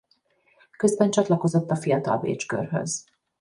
[0.77, 3.05] Közben csatlakozott a Fiatal Bécs Körhöz.